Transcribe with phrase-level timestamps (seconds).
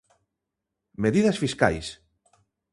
[1.03, 1.87] Medidas fiscais.